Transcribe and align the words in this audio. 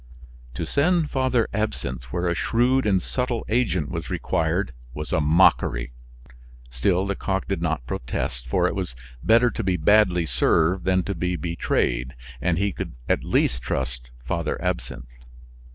To 0.55 0.65
send 0.65 1.11
Father 1.11 1.47
Absinthe 1.53 2.05
where 2.05 2.25
a 2.27 2.33
shrewd 2.33 2.87
and 2.87 3.03
subtle 3.03 3.45
agent 3.47 3.91
was 3.91 4.09
required 4.09 4.73
was 4.95 5.13
a 5.13 5.21
mockery. 5.21 5.91
Still 6.71 7.05
Lecoq 7.05 7.47
did 7.47 7.61
not 7.61 7.85
protest, 7.85 8.47
for 8.47 8.65
it 8.67 8.73
was 8.73 8.95
better 9.21 9.51
to 9.51 9.63
be 9.63 9.77
badly 9.77 10.25
served 10.25 10.85
than 10.85 11.03
to 11.03 11.13
be 11.13 11.35
betrayed; 11.35 12.15
and 12.41 12.57
he 12.57 12.71
could 12.71 12.93
at 13.07 13.23
least 13.23 13.61
trust 13.61 14.09
Father 14.25 14.59
Absinthe. 14.59 15.05